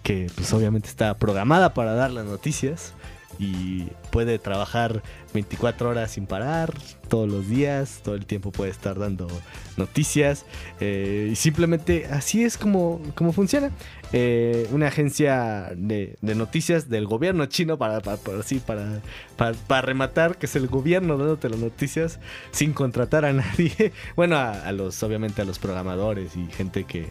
que 0.04 0.30
pues 0.36 0.52
obviamente 0.52 0.88
está 0.88 1.16
programada 1.18 1.74
para 1.74 1.94
dar 1.94 2.12
las 2.12 2.26
noticias 2.26 2.92
y 3.38 3.88
puede 4.12 4.38
trabajar 4.38 5.02
24 5.32 5.88
horas 5.88 6.12
sin 6.12 6.26
parar, 6.26 6.72
todos 7.08 7.28
los 7.28 7.48
días, 7.48 8.00
todo 8.04 8.14
el 8.14 8.26
tiempo 8.26 8.52
puede 8.52 8.70
estar 8.70 8.96
dando 8.96 9.26
noticias 9.76 10.46
eh, 10.78 11.30
y 11.32 11.34
simplemente 11.34 12.06
así 12.06 12.44
es 12.44 12.56
como, 12.56 13.00
como 13.16 13.32
funciona. 13.32 13.72
Eh, 14.12 14.68
una 14.70 14.86
agencia 14.86 15.72
de, 15.76 16.16
noticias 16.22 16.88
del 16.88 17.06
gobierno 17.06 17.46
chino 17.46 17.76
para, 17.78 18.00
para, 18.00 18.18
para- 18.18 18.42
para, 19.36 19.54
para, 19.66 19.82
rematar, 19.82 20.38
que 20.38 20.46
es 20.46 20.54
el 20.54 20.68
gobierno 20.68 21.18
dándote 21.18 21.48
las 21.48 21.58
noticias 21.58 22.20
sin 22.52 22.72
contratar 22.72 23.24
a 23.24 23.32
nadie. 23.32 23.92
Bueno, 24.14 24.36
a 24.36 24.70
los, 24.70 25.02
obviamente 25.02 25.42
a 25.42 25.44
los 25.44 25.58
programadores 25.58 26.36
y 26.36 26.46
gente 26.52 26.84
que, 26.84 27.08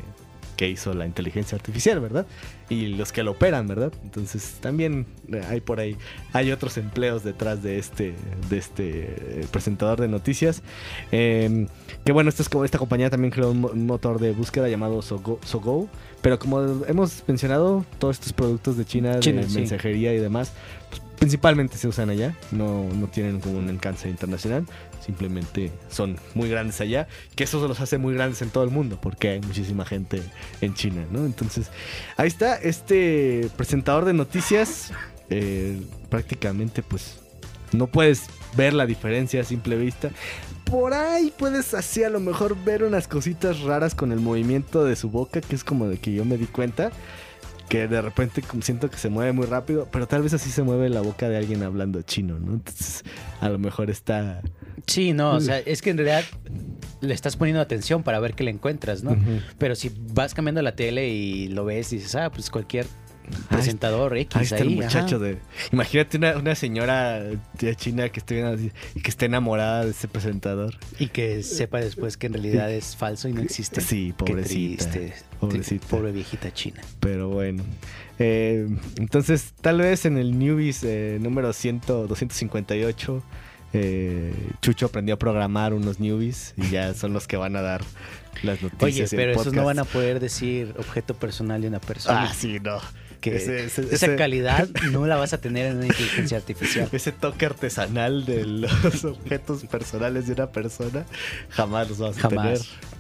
que 0.64 0.70
hizo 0.70 0.94
la 0.94 1.06
inteligencia 1.06 1.58
artificial, 1.58 2.00
¿verdad? 2.00 2.26
Y 2.70 2.88
los 2.88 3.12
que 3.12 3.22
lo 3.22 3.32
operan, 3.32 3.68
¿verdad? 3.68 3.92
Entonces 4.06 4.56
también 4.62 5.06
eh, 5.30 5.42
hay 5.50 5.60
por 5.60 5.82
ahí, 5.82 5.98
hay 6.32 6.54
otros 6.54 6.78
empleos 6.78 7.22
detrás 7.26 7.62
de 7.62 7.78
este, 7.78 8.14
de 8.50 8.58
este 8.58 8.84
eh, 9.42 9.46
presentador 9.52 10.00
de 10.00 10.08
noticias. 10.08 10.64
Eh, 11.12 11.68
que 12.06 12.12
bueno, 12.14 12.30
esta, 12.30 12.44
es 12.44 12.48
como, 12.48 12.64
esta 12.64 12.78
compañía 12.78 13.10
también 13.10 13.32
creó 13.32 13.52
un, 13.52 13.60
mo- 13.60 13.72
un 13.74 13.86
motor 13.86 14.22
de 14.22 14.32
búsqueda 14.32 14.70
llamado 14.70 15.02
Sogo, 15.02 15.38
Sogo, 15.44 15.90
pero 16.22 16.40
como 16.40 16.62
hemos 16.88 17.24
mencionado, 17.28 17.86
todos 18.00 18.16
estos 18.20 18.32
productos 18.32 18.78
de 18.78 18.86
China, 18.86 19.20
China, 19.20 19.42
de 19.42 19.50
sí. 19.50 19.56
mensajería 19.56 20.14
y 20.14 20.20
demás, 20.20 20.54
pues, 20.90 21.02
principalmente 21.24 21.78
se 21.78 21.88
usan 21.88 22.10
allá, 22.10 22.36
no, 22.52 22.84
no 22.96 23.08
tienen 23.08 23.40
como 23.40 23.58
un 23.58 23.70
alcance 23.70 24.10
internacional, 24.10 24.66
simplemente 25.00 25.72
son 25.90 26.18
muy 26.36 26.50
grandes 26.50 26.82
allá, 26.82 27.08
que 27.34 27.46
eso 27.46 27.66
los 27.66 27.80
hace 27.80 27.98
muy 27.98 28.14
grandes 28.14 28.42
en 28.42 28.50
todo 28.50 28.66
el 28.66 28.72
mundo, 28.72 29.00
porque 29.02 29.30
hay 29.30 29.40
muchísima 29.40 29.86
gente 29.86 30.22
en 30.60 30.74
China, 30.74 31.06
¿no? 31.12 31.26
Entonces, 31.26 31.70
ahí 32.18 32.28
está, 32.28 32.58
este 32.58 33.50
presentador 33.56 34.04
de 34.04 34.12
noticias, 34.12 34.92
eh, 35.30 35.82
prácticamente 36.10 36.84
pues 36.84 37.20
no 37.72 37.88
puedes 37.88 38.24
ver 38.58 38.74
la 38.74 38.86
diferencia 38.86 39.40
a 39.40 39.44
simple 39.46 39.78
vista. 39.78 40.10
Por 40.66 40.94
ahí 40.94 41.32
puedes 41.38 41.74
así 41.74 42.04
a 42.04 42.10
lo 42.10 42.20
mejor 42.20 42.62
ver 42.66 42.84
unas 42.84 43.08
cositas 43.08 43.62
raras 43.62 43.96
con 43.96 44.12
el 44.12 44.20
movimiento 44.20 44.84
de 44.84 44.98
su 44.98 45.10
boca, 45.10 45.40
que 45.40 45.56
es 45.56 45.64
como 45.64 45.88
de 45.88 46.00
que 46.00 46.12
yo 46.12 46.26
me 46.26 46.38
di 46.38 46.48
cuenta. 46.48 46.92
Que 47.74 47.88
de 47.88 48.04
repente 48.04 48.44
siento 48.62 48.88
que 48.88 48.98
se 48.98 49.10
mueve 49.10 49.32
muy 49.32 49.48
rápido, 49.48 49.88
pero 49.92 50.08
tal 50.08 50.22
vez 50.22 50.32
así 50.36 50.52
se 50.52 50.62
mueve 50.62 50.90
la 50.90 51.02
boca 51.02 51.28
de 51.28 51.38
alguien 51.38 51.64
hablando 51.64 52.04
chino, 52.04 52.38
¿no? 52.38 52.54
Entonces, 52.54 53.04
a 53.42 53.50
lo 53.50 53.58
mejor 53.58 53.90
está... 53.90 54.44
Sí, 54.86 55.12
no, 55.12 55.32
o 55.32 55.40
sea, 55.40 55.58
es 55.58 55.82
que 55.82 55.90
en 55.90 55.98
realidad 55.98 56.24
le 57.02 57.16
estás 57.16 57.36
poniendo 57.36 57.62
atención 57.62 58.04
para 58.04 58.20
ver 58.20 58.36
qué 58.36 58.44
le 58.44 58.52
encuentras, 58.52 59.02
¿no? 59.02 59.18
Pero 59.58 59.74
si 59.74 59.92
vas 60.14 60.36
cambiando 60.36 60.62
la 60.62 60.76
tele 60.76 61.10
y 61.10 61.48
lo 61.48 61.66
ves 61.66 61.92
y 61.94 61.96
dices, 61.96 62.14
ah, 62.14 62.32
pues 62.32 62.52
cualquier 62.52 62.86
presentador 63.50 64.18
X 64.18 64.36
Ahí 64.36 64.44
está 64.44 64.56
ahí. 64.58 64.62
el 64.62 64.70
muchacho 64.76 65.16
ajá. 65.18 65.26
de. 65.26 65.38
Imagínate 65.72 66.18
una, 66.18 66.38
una 66.38 66.56
señora 66.56 67.20
de 67.22 67.76
China 67.76 68.10
que 68.10 68.20
esté, 68.20 68.72
que 69.02 69.10
esté 69.10 69.26
enamorada 69.26 69.86
de 69.86 69.92
ese 69.92 70.08
presentador. 70.08 70.76
Y 71.00 71.08
que 71.08 71.44
sepa 71.44 71.80
después 71.80 72.18
que 72.18 72.28
en 72.28 72.34
realidad 72.34 72.72
es 72.72 72.96
falso 72.96 73.28
y 73.28 73.34
no 73.34 73.42
existe. 73.42 73.82
Sí, 73.82 74.14
Qué 74.18 74.26
pobrecita. 74.26 74.90
triste. 74.92 75.14
pobrecita. 75.40 75.88
Pobre 75.88 76.12
viejita 76.12 76.54
china. 76.54 76.82
Pero 77.00 77.30
bueno. 77.30 77.64
Eh, 78.20 78.68
entonces, 78.98 79.54
tal 79.62 79.80
vez 79.80 80.06
en 80.06 80.18
el 80.18 80.38
Newbies 80.38 80.84
eh, 80.84 81.18
número 81.20 81.52
100, 81.52 81.82
258, 81.88 83.24
eh, 83.74 84.34
Chucho 84.62 84.86
aprendió 84.86 85.16
a 85.16 85.18
programar 85.18 85.74
unos 85.74 86.00
Newbies 86.00 86.54
y 86.58 86.70
ya 86.70 86.94
son 86.94 87.14
los 87.14 87.28
que 87.28 87.38
van 87.38 87.56
a 87.56 87.62
dar 87.62 87.82
las 88.44 88.60
Oye, 88.60 88.70
noticias. 88.72 89.14
el 89.14 89.18
pero 89.18 89.32
esos 89.42 89.54
no 89.54 89.66
van 89.66 89.80
a 89.80 89.84
poder 89.84 90.20
decir 90.20 90.76
objeto 90.78 91.16
personal 91.16 91.62
de 91.62 91.68
una 91.70 91.80
persona. 91.80 92.24
Ah, 92.30 92.34
sí, 92.34 92.60
no. 92.62 92.80
Que 93.32 93.38
ese- 93.38 93.66
ese- 93.66 93.82
esa 93.84 94.06
ese- 94.08 94.16
calidad 94.18 94.68
no 94.92 95.06
la 95.08 95.16
vas 95.16 95.32
a 95.34 95.40
tener 95.40 95.68
en 95.68 95.78
una 95.78 95.88
inteligencia 95.88 96.38
artificial. 96.38 96.90
Ese 96.92 97.12
toque 97.14 97.46
artesanal 97.46 98.26
de 98.26 98.46
los 98.46 99.06
objetos 99.06 99.64
personales 99.66 100.28
de 100.28 100.34
una 100.34 100.52
persona 100.52 101.06
jamás 101.50 101.90
los 101.90 102.00
vas 102.00 102.18
a 102.18 102.22
Jamás. 102.22 102.44
tener. 102.46 102.60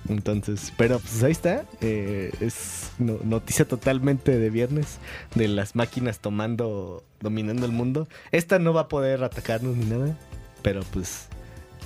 Entonces, 0.09 0.73
pero 0.77 0.99
pues 0.99 1.21
ahí 1.23 1.31
está. 1.31 1.65
eh, 1.81 2.31
es 2.39 2.91
no- 2.99 3.19
noticia 3.23 3.65
totalmente 3.67 4.37
de 4.37 4.49
viernes 4.49 4.97
de 5.35 5.47
las 5.49 5.75
máquinas 5.75 6.19
tomando, 6.19 7.03
dominando 7.19 7.65
el 7.65 7.71
mundo. 7.71 8.07
Esta 8.31 8.59
no 8.59 8.73
va 8.73 8.81
a 8.81 8.87
poder 8.87 9.23
atacarnos 9.23 9.75
ni 9.75 9.85
nada, 9.85 10.17
pero 10.61 10.81
pues 10.91 11.27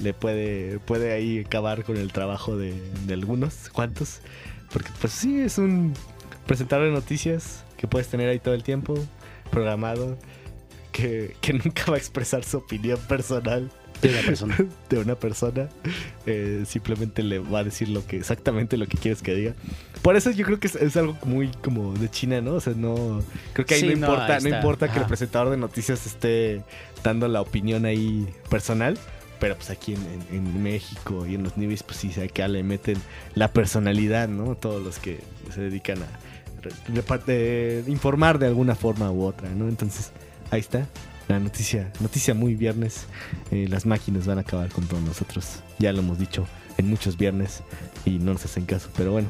le 0.02 0.14
puede, 0.14 0.78
puede 0.80 1.12
ahí 1.14 1.40
acabar 1.46 1.84
con 1.84 1.98
el 1.98 2.12
trabajo 2.12 2.56
de, 2.58 2.74
de 3.08 3.14
algunos 3.16 3.70
cuantos. 3.72 4.20
Porque 4.72 4.90
pues 5.02 5.14
sí, 5.14 5.40
es 5.40 5.58
un 5.58 5.94
presentador 6.46 6.86
de 6.86 6.92
noticias 6.92 7.64
que 7.78 7.88
puedes 7.88 8.08
tener 8.08 8.30
ahí 8.30 8.40
todo 8.40 8.54
el 8.54 8.64
tiempo, 8.64 8.96
programado, 9.52 10.18
que, 10.92 11.36
que 11.42 11.54
nunca 11.66 11.86
va 11.90 11.96
a 11.96 11.98
expresar 11.98 12.44
su 12.44 12.58
opinión 12.58 13.00
personal 13.08 13.70
De 14.02 14.10
una 14.10 14.22
persona. 14.22 14.58
de 14.90 14.98
una 14.98 15.16
persona. 15.16 15.70
Eh, 16.26 16.64
simplemente 16.66 17.24
le 17.24 17.40
va 17.40 17.60
a 17.60 17.64
decir 17.64 17.90
lo 17.90 18.06
que 18.06 18.18
exactamente 18.18 18.78
lo 18.78 18.88
que 18.88 18.98
quieres 18.98 19.22
que 19.22 19.34
diga. 19.34 19.54
Por 20.02 20.16
eso 20.16 20.32
yo 20.32 20.46
creo 20.46 20.60
que 20.60 20.68
es, 20.68 20.76
es 20.76 20.98
algo 20.98 21.18
muy 21.24 21.50
como 21.64 21.94
de 21.94 22.10
China, 22.10 22.42
¿no? 22.42 22.56
O 22.56 22.60
sea, 22.60 22.74
no 22.76 23.22
creo 23.54 23.66
que 23.66 23.76
ahí 23.76 23.82
Sí, 23.82 23.88
no 23.88 23.94
importa, 23.94 24.40
no 24.40 24.50
importa 24.50 24.92
que 24.92 25.00
el 25.00 25.06
presentador 25.06 25.50
de 25.50 25.58
noticias 25.58 26.06
esté 26.06 26.64
dando 27.04 27.28
la 27.28 27.42
opinión 27.42 27.86
ahí 27.86 28.28
personal. 28.50 28.98
Pero 29.40 29.56
pues 29.56 29.70
aquí 29.70 29.94
en, 29.94 30.02
en- 30.32 30.36
en 30.38 30.64
México 30.64 31.26
y 31.28 31.36
en 31.36 31.44
los 31.44 31.58
niveles, 31.58 31.84
pues 31.84 31.98
sí, 32.00 32.12
acá 32.20 32.48
le 32.48 32.64
meten 32.64 32.98
la 33.36 33.52
personalidad, 33.54 34.28
¿no? 34.28 34.56
Todos 34.56 34.82
los 34.84 34.98
que 35.00 35.20
se 35.54 35.62
dedican 35.62 36.00
a 36.02 36.08
informar 37.88 38.40
de 38.40 38.48
alguna 38.48 38.76
forma 38.76 39.12
u 39.12 39.24
otra, 39.24 39.50
¿no? 39.50 39.68
Entonces, 39.68 40.12
ahí 40.52 40.60
está. 40.60 40.88
La 41.28 41.40
noticia, 41.40 41.92
noticia 42.00 42.34
muy 42.34 42.56
viernes. 42.56 43.06
Eh, 43.52 43.68
las 43.70 43.86
máquinas 43.86 44.26
van 44.26 44.38
a 44.38 44.42
acabar 44.42 44.70
con 44.70 44.86
todos 44.88 45.04
nosotros. 45.04 45.60
Ya 45.78 45.92
lo 45.92 46.00
hemos 46.00 46.18
dicho 46.18 46.48
en 46.78 46.90
muchos 46.90 47.18
viernes 47.18 47.64
y 48.06 48.12
no 48.20 48.32
nos 48.34 48.46
hacen 48.46 48.66
caso. 48.66 48.90
Pero 48.96 49.12
bueno, 49.12 49.28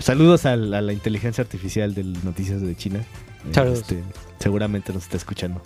saludos 0.00 0.44
al- 0.44 0.74
a, 0.74 0.80
la 0.80 0.92
inteligencia 0.92 1.42
artificial 1.42 1.94
de 1.94 2.02
Noticias 2.02 2.60
de 2.60 2.74
China. 2.74 3.00
Saludos. 3.52 3.80
este, 3.80 4.02
seguramente 4.40 4.92
nos 4.92 5.04
está 5.04 5.16
escuchando. 5.16 5.62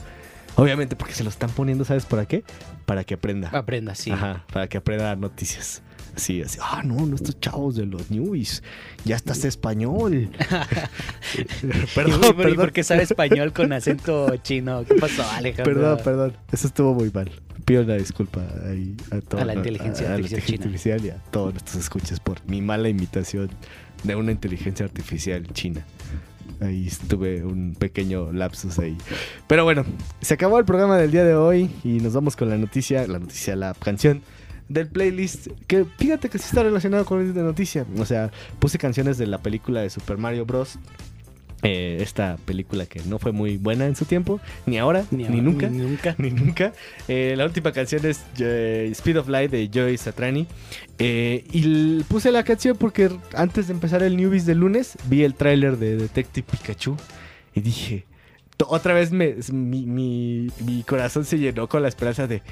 Obviamente 0.60 0.96
porque 0.96 1.14
se 1.14 1.24
lo 1.24 1.30
están 1.30 1.50
poniendo, 1.50 1.84
¿sabes 1.84 2.04
para 2.04 2.26
qué? 2.26 2.44
Para 2.86 3.04
que 3.04 3.14
aprenda. 3.14 3.48
Aprenda, 3.50 3.94
sí. 3.94 4.10
Ajá, 4.10 4.44
para 4.52 4.68
que 4.68 4.78
aprenda 4.78 5.14
noticias. 5.16 5.82
Así, 6.16 6.42
así. 6.42 6.58
Ah, 6.60 6.82
no, 6.84 7.06
no, 7.06 7.14
estos 7.14 7.38
chavos 7.40 7.76
de 7.76 7.86
los 7.86 8.10
news. 8.10 8.62
Ya 9.04 9.14
estás 9.16 9.44
español. 9.44 10.28
perdón, 11.94 12.20
¿Y, 12.20 12.22
por- 12.22 12.30
y 12.30 12.32
perdón. 12.34 12.56
por 12.56 12.72
qué 12.72 12.82
sabe 12.84 13.02
español 13.02 13.52
con 13.52 13.72
acento 13.72 14.36
chino? 14.42 14.84
¿Qué 14.84 14.94
pasó, 14.94 15.22
Alejandro? 15.30 15.72
Perdón, 15.74 15.98
perdón. 16.04 16.36
Eso 16.52 16.66
estuvo 16.66 16.94
muy 16.94 17.10
mal. 17.12 17.30
Pido 17.64 17.82
una 17.82 17.94
disculpa 17.94 18.40
ahí 18.68 18.96
a, 19.12 19.40
A 19.40 19.44
la 19.44 19.54
inteligencia 19.54 20.06
a- 20.10 20.14
a 20.14 20.18
la 20.18 20.24
artificial 20.24 20.54
inteligencia 20.54 20.56
china. 20.56 20.64
artificial 20.64 21.04
y 21.04 21.10
a 21.10 21.30
todos 21.30 21.52
nuestros 21.54 21.76
escuches 21.76 22.18
por 22.20 22.44
mi 22.46 22.60
mala 22.60 22.88
imitación 22.88 23.50
de 24.02 24.16
una 24.16 24.32
inteligencia 24.32 24.84
artificial 24.86 25.46
china. 25.52 25.84
Ahí 26.60 26.86
estuve 26.86 27.44
un 27.44 27.74
pequeño 27.74 28.32
lapsus 28.32 28.78
ahí. 28.78 28.96
Pero 29.46 29.64
bueno, 29.64 29.84
se 30.20 30.34
acabó 30.34 30.58
el 30.58 30.64
programa 30.64 30.98
del 30.98 31.10
día 31.10 31.24
de 31.24 31.34
hoy 31.34 31.70
y 31.84 32.00
nos 32.00 32.12
vamos 32.12 32.36
con 32.36 32.50
la 32.50 32.58
noticia, 32.58 33.06
la 33.06 33.18
noticia, 33.18 33.56
la 33.56 33.74
canción 33.74 34.22
del 34.68 34.88
playlist. 34.88 35.48
Que 35.66 35.84
fíjate 35.84 36.28
que 36.28 36.38
sí 36.38 36.44
está 36.46 36.62
relacionado 36.62 37.04
con 37.04 37.26
esta 37.26 37.40
noticia. 37.42 37.86
O 37.98 38.04
sea, 38.04 38.30
puse 38.58 38.78
canciones 38.78 39.16
de 39.16 39.26
la 39.26 39.38
película 39.38 39.80
de 39.80 39.90
Super 39.90 40.18
Mario 40.18 40.44
Bros. 40.44 40.78
Eh, 41.62 41.98
esta 42.00 42.38
película 42.46 42.86
que 42.86 43.02
no 43.04 43.18
fue 43.18 43.32
muy 43.32 43.58
buena 43.58 43.84
en 43.86 43.94
su 43.94 44.06
tiempo, 44.06 44.40
ni 44.64 44.78
ahora, 44.78 45.04
ni, 45.10 45.24
ahora, 45.26 45.36
nunca. 45.42 45.68
Ni 45.68 45.78
nunca. 45.78 46.14
Ni 46.18 46.30
nunca. 46.30 46.72
Eh, 47.06 47.34
la 47.36 47.44
última 47.44 47.70
canción 47.72 48.04
es 48.06 48.24
eh, 48.38 48.88
Speed 48.92 49.18
of 49.18 49.28
Light 49.28 49.50
de 49.50 49.70
Joey 49.72 49.98
Satrani. 49.98 50.46
Y 50.98 52.02
puse 52.04 52.32
la 52.32 52.42
canción 52.44 52.76
porque 52.76 53.10
antes 53.34 53.66
de 53.68 53.74
empezar 53.74 54.02
el 54.02 54.16
Newbies 54.16 54.46
del 54.46 54.58
lunes 54.58 54.96
vi 55.08 55.22
el 55.24 55.34
tráiler 55.34 55.76
de 55.76 55.96
Detective 55.96 56.46
Pikachu 56.50 56.96
y 57.54 57.60
dije, 57.60 58.04
otra 58.66 58.94
vez 58.94 59.10
me, 59.12 59.36
mi, 59.52 59.86
mi- 59.86 60.50
mi 60.64 60.82
corazón 60.84 61.24
se 61.24 61.38
llenó 61.38 61.68
con 61.68 61.82
la 61.82 61.88
esperanza 61.88 62.26
de, 62.26 62.42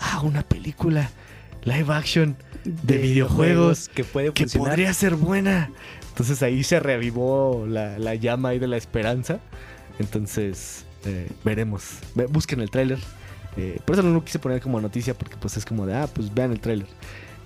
ah, 0.00 0.20
una 0.22 0.42
película 0.42 1.10
live 1.64 1.92
action 1.92 2.36
de, 2.64 2.98
videojuegos 2.98 3.88
que 3.88 4.04
puede 4.04 4.32
que 4.32 4.46
podría 4.46 4.92
ser 4.94 5.14
buena. 5.16 5.70
Entonces 6.10 6.42
ahí 6.42 6.62
se 6.62 6.78
reavivó 6.80 7.66
la, 7.68 7.98
la 7.98 8.14
llama 8.14 8.50
ahí 8.50 8.58
de 8.58 8.68
la 8.68 8.76
esperanza. 8.76 9.40
Entonces 9.98 10.84
eh, 11.04 11.28
veremos. 11.44 11.98
Ve- 12.14 12.26
Busquen 12.26 12.60
el 12.60 12.70
tráiler. 12.70 12.98
Eh, 13.56 13.78
por 13.84 13.94
eso 13.94 14.02
no 14.02 14.12
lo 14.12 14.24
quise 14.24 14.38
poner 14.38 14.60
como 14.60 14.80
noticia 14.80 15.14
porque 15.14 15.36
pues 15.36 15.56
es 15.56 15.64
como 15.64 15.86
de, 15.86 15.94
ah, 15.94 16.08
pues 16.12 16.32
vean 16.34 16.52
el 16.52 16.60
tráiler. 16.60 16.86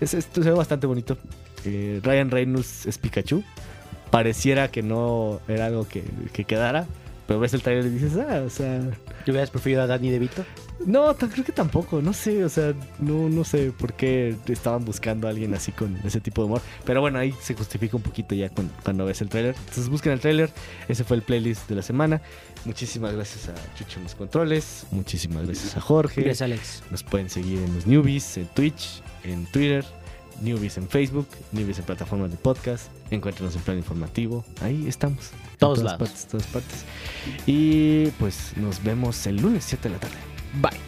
Es, 0.00 0.14
esto 0.14 0.42
se 0.42 0.50
ve 0.50 0.56
bastante 0.56 0.87
bonito. 0.87 1.18
Eh, 1.64 2.00
Ryan 2.02 2.30
Reynolds 2.30 2.87
es 2.87 2.98
Pikachu. 2.98 3.42
Pareciera 4.10 4.68
que 4.70 4.82
no 4.82 5.40
era 5.48 5.66
algo 5.66 5.87
que, 5.87 6.02
que 6.32 6.44
quedara. 6.44 6.87
Pero 7.28 7.40
ves 7.40 7.52
el 7.52 7.61
tráiler 7.61 7.85
y 7.85 7.90
dices, 7.90 8.16
ah, 8.16 8.42
o 8.44 8.49
sea... 8.49 8.80
¿Te 9.26 9.30
hubieras 9.30 9.50
preferido 9.50 9.82
a 9.82 9.87
Danny 9.87 10.11
DeVito? 10.11 10.47
No, 10.87 11.14
creo 11.14 11.44
que 11.44 11.52
tampoco, 11.52 12.00
no 12.00 12.14
sé, 12.14 12.42
o 12.42 12.49
sea, 12.49 12.73
no, 12.99 13.28
no 13.28 13.44
sé 13.44 13.70
por 13.70 13.92
qué 13.92 14.35
estaban 14.47 14.82
buscando 14.85 15.26
a 15.26 15.30
alguien 15.30 15.52
así 15.52 15.70
con 15.70 15.94
ese 16.06 16.20
tipo 16.20 16.40
de 16.40 16.47
humor. 16.47 16.62
Pero 16.87 17.02
bueno, 17.02 17.18
ahí 17.18 17.35
se 17.42 17.52
justifica 17.52 17.99
un 17.99 18.02
poquito 18.02 18.35
ya 18.35 18.49
cuando 18.82 19.04
ves 19.04 19.20
el 19.20 19.28
tráiler. 19.28 19.54
Entonces 19.58 19.90
busquen 19.90 20.12
el 20.12 20.20
tráiler, 20.20 20.50
ese 20.88 21.04
fue 21.04 21.18
el 21.18 21.23
playlist 21.23 21.68
de 21.68 21.75
la 21.75 21.82
semana. 21.82 22.23
Muchísimas 22.64 23.14
gracias 23.14 23.50
a 23.50 23.54
Chucho 23.76 23.99
en 23.99 24.04
los 24.04 24.14
controles, 24.14 24.87
muchísimas 24.90 25.44
gracias 25.44 25.76
a 25.76 25.82
Jorge. 25.82 26.23
Gracias, 26.23 26.42
Alex. 26.42 26.82
Nos 26.90 27.02
pueden 27.02 27.28
seguir 27.28 27.58
en 27.58 27.75
los 27.75 27.87
newbies, 27.87 28.38
en 28.38 28.47
Twitch, 28.47 29.02
en 29.25 29.44
Twitter, 29.47 29.85
newbies 30.42 30.76
en 30.78 30.88
Facebook, 30.88 31.26
newbies 31.52 31.78
en 31.78 31.85
plataformas 31.85 32.30
de 32.30 32.37
podcast. 32.37 32.88
Encuéntrenos 33.11 33.54
en 33.57 33.62
plan 33.62 33.76
informativo, 33.76 34.45
ahí 34.61 34.87
estamos. 34.87 35.30
Todos 35.59 35.78
todas 35.78 35.92
lados. 35.92 35.99
partes, 36.09 36.26
todas 36.26 36.47
partes. 36.47 36.85
Y 37.47 38.07
pues 38.18 38.57
nos 38.57 38.83
vemos 38.83 39.26
el 39.26 39.37
lunes 39.37 39.64
7 39.64 39.88
de 39.88 39.95
la 39.95 40.00
tarde. 40.00 40.16
Bye. 40.61 40.88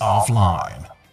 Offline. 0.00 0.79